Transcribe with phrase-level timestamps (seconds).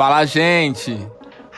[0.00, 0.96] Fala, gente!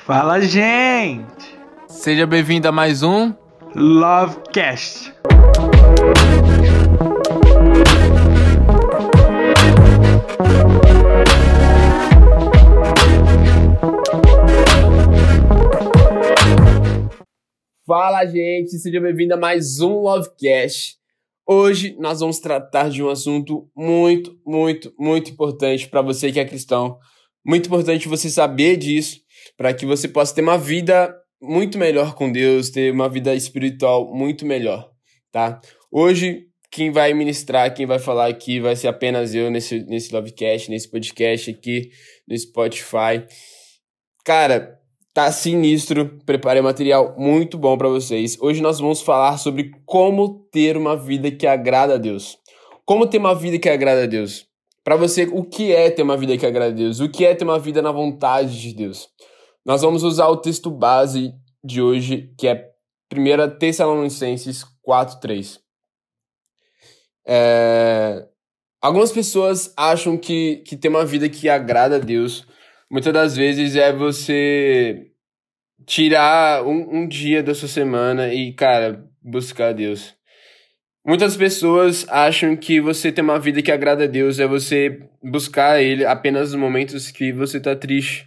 [0.04, 1.56] Fala, gente!
[1.86, 3.32] Seja bem-vindo a mais um
[3.72, 5.14] Lovecast.
[17.86, 18.70] Fala, gente!
[18.70, 20.96] Seja bem-vindo a mais um Lovecast.
[21.46, 26.44] Hoje nós vamos tratar de um assunto muito, muito, muito importante para você que é
[26.44, 26.98] cristão.
[27.44, 29.20] Muito importante você saber disso,
[29.56, 34.14] para que você possa ter uma vida muito melhor com Deus, ter uma vida espiritual
[34.14, 34.90] muito melhor,
[35.32, 35.60] tá?
[35.90, 40.70] Hoje, quem vai ministrar, quem vai falar aqui vai ser apenas eu nesse, nesse Lovecast,
[40.70, 41.90] nesse podcast aqui
[42.26, 43.26] no Spotify.
[44.24, 44.78] Cara,
[45.12, 46.18] tá sinistro.
[46.24, 48.38] Preparei material muito bom para vocês.
[48.40, 52.38] Hoje nós vamos falar sobre como ter uma vida que agrada a Deus.
[52.86, 54.46] Como ter uma vida que agrada a Deus?
[54.84, 57.00] Para você, o que é ter uma vida que agrada a Deus?
[57.00, 59.08] O que é ter uma vida na vontade de Deus?
[59.64, 62.70] Nós vamos usar o texto base de hoje, que é
[63.12, 65.60] 1 Tessalonicenses 4:3.
[67.26, 68.26] É...
[68.80, 72.44] Algumas pessoas acham que, que ter uma vida que agrada a Deus
[72.92, 75.06] muitas das vezes é você
[75.86, 80.14] tirar um, um dia da sua semana e, cara, buscar Deus.
[81.04, 85.82] Muitas pessoas acham que você ter uma vida que agrada a Deus é você buscar
[85.82, 88.24] Ele apenas nos momentos que você tá triste,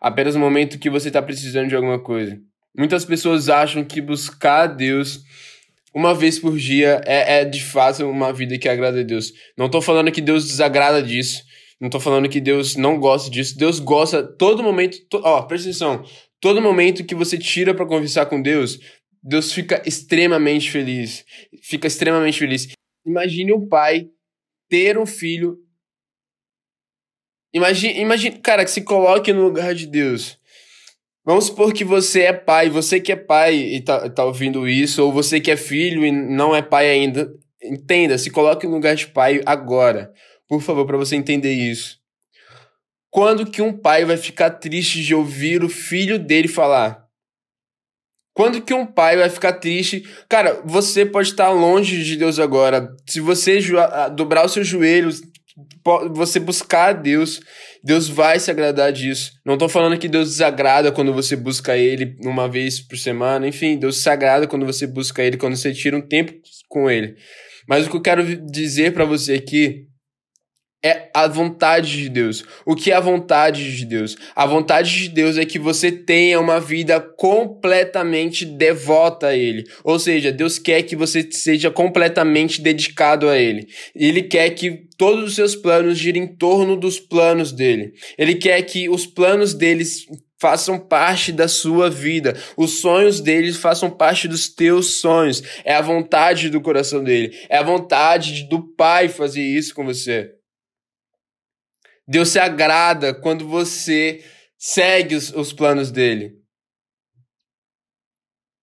[0.00, 2.36] apenas no momento que você tá precisando de alguma coisa.
[2.76, 5.20] Muitas pessoas acham que buscar a Deus
[5.94, 9.32] uma vez por dia é, é de fato uma vida que agrada a Deus.
[9.56, 11.44] Não tô falando que Deus desagrada disso.
[11.80, 13.56] Não tô falando que Deus não gosta disso.
[13.56, 14.98] Deus gosta todo momento.
[15.08, 16.04] To, ó, presta atenção.
[16.40, 18.78] Todo momento que você tira para conversar com Deus,
[19.26, 21.24] Deus fica extremamente feliz.
[21.60, 22.68] Fica extremamente feliz.
[23.04, 24.08] Imagine um pai
[24.68, 25.58] ter um filho.
[27.52, 30.38] Imagine, imagine, cara, que se coloque no lugar de Deus.
[31.24, 35.02] Vamos supor que você é pai, você que é pai e tá, tá ouvindo isso,
[35.02, 37.28] ou você que é filho e não é pai ainda.
[37.60, 40.12] Entenda, se coloque no lugar de pai agora.
[40.48, 41.98] Por favor, para você entender isso.
[43.10, 47.05] Quando que um pai vai ficar triste de ouvir o filho dele falar?
[48.36, 50.06] Quando que um pai vai ficar triste?
[50.28, 52.86] Cara, você pode estar longe de Deus agora.
[53.06, 53.58] Se você
[54.14, 55.22] dobrar os seus joelhos,
[56.12, 57.40] você buscar a Deus,
[57.82, 59.32] Deus vai se agradar disso.
[59.42, 63.48] Não tô falando que Deus desagrada quando você busca Ele uma vez por semana.
[63.48, 66.34] Enfim, Deus se agrada quando você busca Ele, quando você tira um tempo
[66.68, 67.16] com Ele.
[67.66, 69.86] Mas o que eu quero dizer para você aqui
[70.84, 72.44] é a vontade de Deus.
[72.64, 74.16] O que é a vontade de Deus?
[74.34, 79.64] A vontade de Deus é que você tenha uma vida completamente devota a Ele.
[79.82, 83.66] Ou seja, Deus quer que você seja completamente dedicado a Ele.
[83.94, 87.92] Ele quer que todos os seus planos girem em torno dos planos dele.
[88.16, 90.06] Ele quer que os planos deles
[90.38, 92.36] façam parte da sua vida.
[92.56, 95.42] Os sonhos deles façam parte dos teus sonhos.
[95.64, 97.36] É a vontade do coração dele.
[97.48, 100.35] É a vontade do Pai fazer isso com você.
[102.06, 104.22] Deus se agrada quando você
[104.58, 106.46] segue os, os planos dele.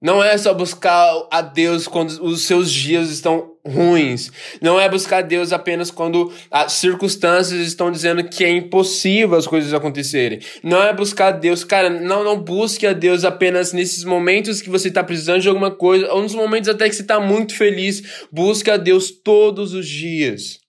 [0.03, 4.29] Não é só buscar a Deus quando os seus dias estão ruins.
[4.61, 9.47] Não é buscar a Deus apenas quando as circunstâncias estão dizendo que é impossível as
[9.47, 10.41] coisas acontecerem.
[10.61, 14.69] Não é buscar a Deus, cara, não, não busque a Deus apenas nesses momentos que
[14.69, 18.25] você está precisando de alguma coisa, ou nos momentos até que você está muito feliz.
[18.29, 20.62] Busque a Deus todos os dias.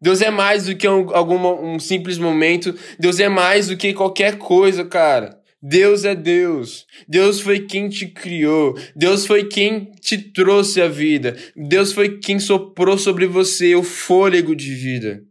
[0.00, 2.74] Deus é mais do que um, um simples momento.
[2.98, 5.38] Deus é mais do que qualquer coisa, cara.
[5.60, 6.86] Deus é Deus.
[7.08, 8.74] Deus foi quem te criou.
[8.94, 11.36] Deus foi quem te trouxe a vida.
[11.56, 15.24] Deus foi quem soprou sobre você o fôlego de vida.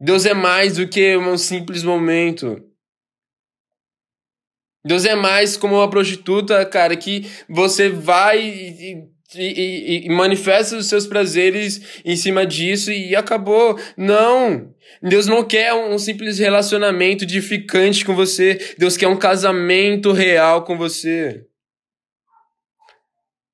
[0.00, 2.64] Deus é mais do que um simples momento.
[4.82, 10.76] Deus é mais como uma prostituta, cara, que você vai e e, e, e, manifesta
[10.76, 13.78] os seus prazeres em cima disso e acabou.
[13.96, 14.74] Não!
[15.02, 18.58] Deus não quer um simples relacionamento edificante com você.
[18.76, 21.44] Deus quer um casamento real com você.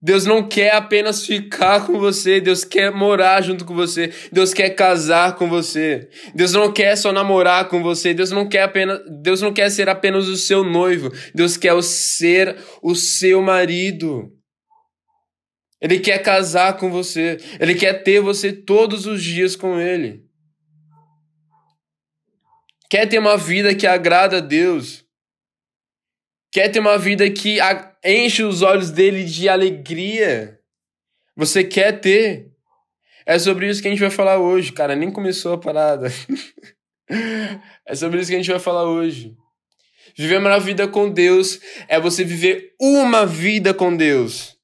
[0.00, 4.70] Deus não quer apenas ficar com você, Deus quer morar junto com você, Deus quer
[4.70, 6.08] casar com você.
[6.34, 9.88] Deus não quer só namorar com você, Deus não quer apenas, Deus não quer ser
[9.88, 14.35] apenas o seu noivo, Deus quer ser o seu marido.
[15.81, 17.38] Ele quer casar com você.
[17.61, 20.25] Ele quer ter você todos os dias com ele.
[22.88, 25.05] Quer ter uma vida que agrada a Deus.
[26.52, 27.58] Quer ter uma vida que
[28.05, 30.58] enche os olhos dele de alegria.
[31.37, 32.50] Você quer ter.
[33.26, 34.96] É sobre isso que a gente vai falar hoje, cara.
[34.96, 36.08] Nem começou a parada.
[37.88, 39.37] É sobre isso que a gente vai falar hoje.
[40.17, 44.55] Viver uma vida com Deus é você viver uma vida com Deus.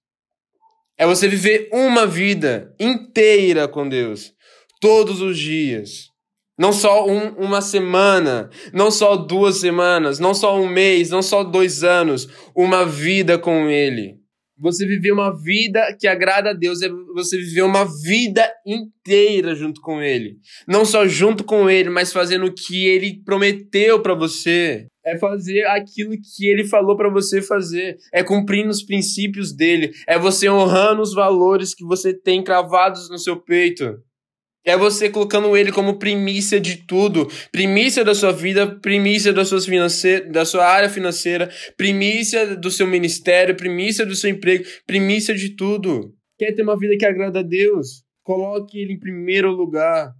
[1.02, 4.32] É você viver uma vida inteira com Deus.
[4.81, 6.10] Todos os dias.
[6.56, 11.43] Não só um, uma semana, não só duas semanas, não só um mês, não só
[11.43, 12.28] dois anos.
[12.54, 14.21] Uma vida com Ele.
[14.62, 19.81] Você viver uma vida que agrada a Deus é você viver uma vida inteira junto
[19.81, 20.37] com Ele.
[20.69, 24.87] Não só junto com Ele, mas fazendo o que Ele prometeu para você.
[25.05, 27.97] É fazer aquilo que Ele falou para você fazer.
[28.14, 29.91] É cumprindo os princípios dele.
[30.06, 33.99] É você honrando os valores que você tem cravados no seu peito.
[34.64, 39.67] É você colocando ele como primícia de tudo, primícia da sua vida, primícia das suas
[40.31, 46.14] da sua área financeira, primícia do seu ministério, primícia do seu emprego, primícia de tudo.
[46.38, 48.05] Quer ter uma vida que agrada a Deus?
[48.23, 50.12] Coloque ele em primeiro lugar.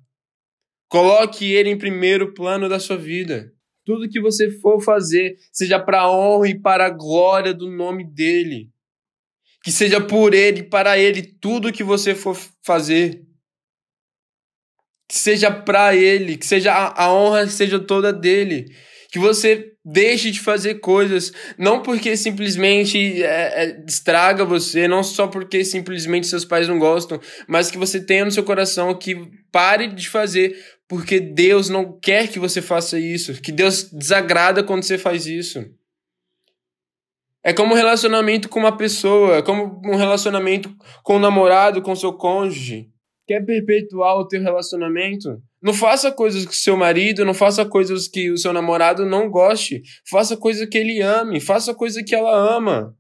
[0.89, 3.53] Coloque ele em primeiro plano da sua vida.
[3.85, 8.05] Tudo que você for fazer, seja para a honra e para a glória do nome
[8.05, 8.71] dele.
[9.63, 13.23] Que seja por ele para ele tudo que você for fazer
[15.09, 18.67] que seja para ele, que seja a, a honra seja toda dele,
[19.11, 25.27] que você deixe de fazer coisas não porque simplesmente é, é, estraga você, não só
[25.27, 29.17] porque simplesmente seus pais não gostam, mas que você tenha no seu coração que
[29.51, 30.57] pare de fazer
[30.89, 35.65] porque Deus não quer que você faça isso, que Deus desagrada quando você faz isso.
[37.43, 40.73] É como um relacionamento com uma pessoa, é como um relacionamento
[41.03, 42.92] com um namorado, com seu cônjuge.
[43.27, 45.41] Quer perpetuar o teu relacionamento?
[45.63, 49.83] Não faça coisas que seu marido, não faça coisas que o seu namorado não goste.
[50.11, 52.97] Faça coisas que ele ame, faça coisas que ela ama.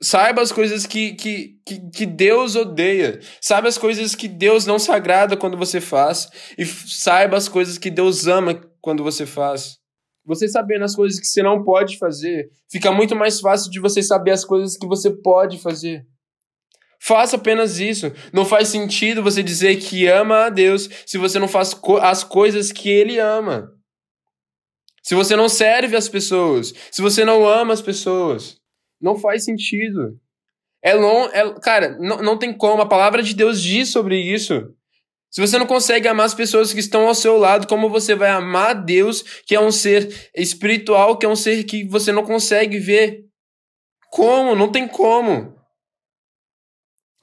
[0.00, 3.18] Saiba as coisas que, que, que, que, Deus odeia.
[3.40, 6.28] Saiba as coisas que Deus não se agrada quando você faz.
[6.56, 9.78] E saiba as coisas que Deus ama quando você faz.
[10.24, 14.02] Você sabendo as coisas que você não pode fazer, fica muito mais fácil de você
[14.02, 16.06] saber as coisas que você pode fazer.
[17.00, 18.12] Faça apenas isso.
[18.32, 22.24] Não faz sentido você dizer que ama a Deus se você não faz co as
[22.24, 23.72] coisas que Ele ama.
[25.02, 28.60] Se você não serve as pessoas, se você não ama as pessoas,
[29.00, 30.18] não faz sentido.
[30.82, 32.82] É long, é, cara, não, não tem como.
[32.82, 34.74] A palavra de Deus diz sobre isso.
[35.30, 38.30] Se você não consegue amar as pessoas que estão ao seu lado, como você vai
[38.30, 42.78] amar Deus, que é um ser espiritual, que é um ser que você não consegue
[42.78, 43.24] ver?
[44.10, 44.54] Como?
[44.54, 45.57] Não tem como.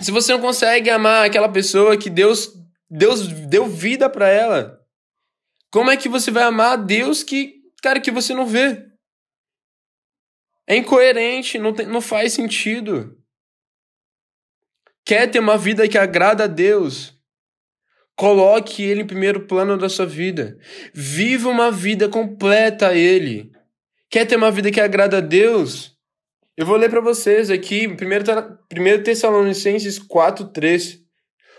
[0.06, 2.54] Se você não consegue amar aquela pessoa que Deus,
[2.88, 4.80] Deus deu vida para ela,
[5.72, 8.86] como é que você vai amar Deus que, cara, que você não vê?
[10.68, 13.18] É incoerente, não, tem, não faz sentido.
[15.04, 17.20] Quer ter uma vida que agrada a Deus?
[18.16, 20.56] Coloque Ele em primeiro plano da sua vida.
[20.94, 23.52] Viva uma vida completa a Ele.
[24.08, 25.95] Quer ter uma vida que agrada a Deus?
[26.58, 31.02] Eu vou ler para vocês aqui, 1 Tessalonicenses 4, 3.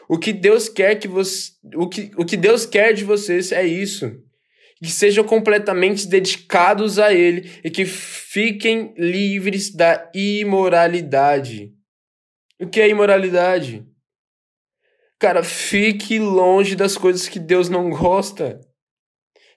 [0.08, 3.66] O que Deus quer que você, o que, o que Deus quer de vocês é
[3.66, 4.10] isso.
[4.82, 11.72] Que sejam completamente dedicados a Ele e que fiquem livres da imoralidade.
[12.58, 13.86] O que é imoralidade?
[15.18, 18.60] Cara, fique longe das coisas que Deus não gosta.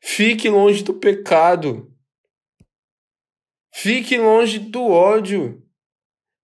[0.02, 1.89] Fique longe do pecado.
[3.72, 5.66] Fique longe do ódio.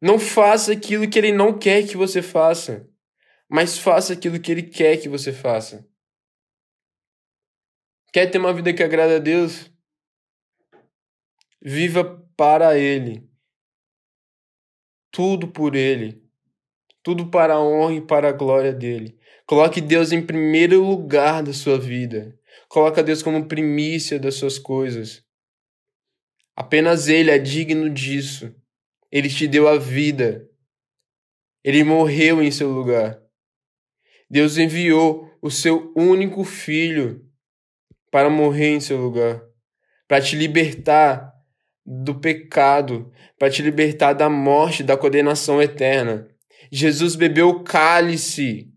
[0.01, 2.87] Não faça aquilo que ele não quer que você faça,
[3.49, 5.87] mas faça aquilo que ele quer que você faça.
[8.13, 9.69] Quer ter uma vida que agrada a Deus?
[11.61, 13.27] Viva para Ele.
[15.11, 16.23] Tudo por Ele.
[17.03, 19.19] Tudo para a honra e para a glória dele.
[19.45, 22.39] Coloque Deus em primeiro lugar da sua vida.
[22.69, 25.24] Coloque Deus como primícia das suas coisas.
[26.55, 28.55] Apenas Ele é digno disso.
[29.11, 30.49] Ele te deu a vida.
[31.63, 33.19] Ele morreu em seu lugar.
[34.29, 37.29] Deus enviou o seu único filho
[38.09, 39.43] para morrer em seu lugar,
[40.07, 41.33] para te libertar
[41.85, 46.27] do pecado, para te libertar da morte, da condenação eterna.
[46.71, 48.71] Jesus bebeu o cálice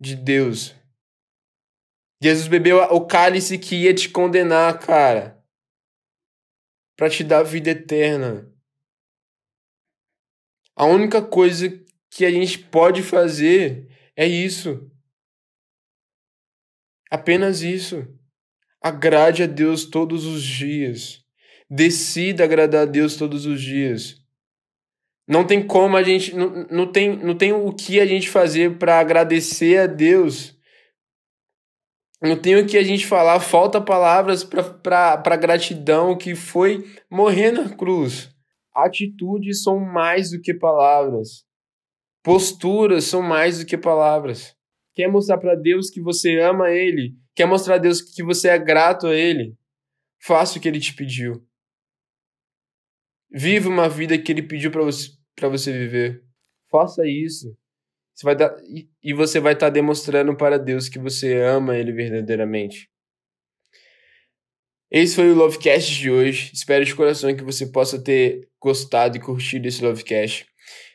[0.00, 0.74] de Deus.
[2.20, 5.41] Jesus bebeu o cálice que ia te condenar, cara
[7.02, 8.48] para te dar vida eterna.
[10.76, 11.68] A única coisa
[12.08, 14.88] que a gente pode fazer é isso.
[17.10, 18.06] Apenas isso.
[18.80, 21.24] Agrade a Deus todos os dias.
[21.68, 24.24] Decida agradar a Deus todos os dias.
[25.26, 26.32] Não tem como a gente.
[26.36, 30.56] Não, não, tem, não tem o que a gente fazer para agradecer a Deus
[32.22, 37.68] não tem o que a gente falar, falta palavras para gratidão que foi morrer na
[37.68, 38.32] cruz.
[38.74, 41.44] Atitudes são mais do que palavras.
[42.22, 44.56] Posturas são mais do que palavras.
[44.94, 47.16] Quer mostrar para Deus que você ama Ele?
[47.34, 49.56] Quer mostrar a Deus que você é grato a Ele?
[50.20, 51.44] Faça o que Ele te pediu.
[53.30, 55.10] Viva uma vida que Ele pediu para você,
[55.40, 56.22] você viver.
[56.70, 57.56] Faça isso.
[58.22, 58.56] Você vai dar,
[59.02, 62.88] e você vai estar tá demonstrando para Deus que você ama Ele verdadeiramente.
[64.88, 66.52] Esse foi o Lovecast de hoje.
[66.54, 70.46] Espero de coração que você possa ter gostado e curtido esse Lovecast.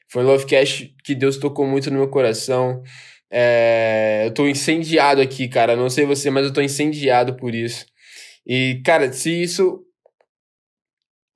[0.08, 2.82] Foi um Lovecast que Deus tocou muito no meu coração.
[3.30, 5.76] É, eu tô incendiado aqui, cara.
[5.76, 7.86] Não sei você, mas eu tô incendiado por isso.
[8.46, 9.84] E, cara, se isso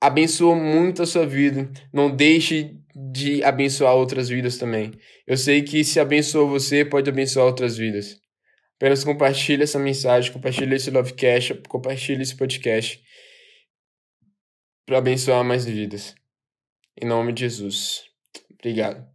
[0.02, 4.90] abençoou muito a sua vida, não deixe de abençoar outras vidas também.
[5.24, 8.20] Eu sei que se abençoou você, pode abençoar outras vidas.
[8.76, 13.00] Apenas compartilhe essa mensagem, compartilhe esse Lovecast, compartilhe esse podcast
[14.84, 16.16] para abençoar mais vidas.
[17.00, 18.02] Em nome de Jesus.
[18.58, 19.11] Obrigado.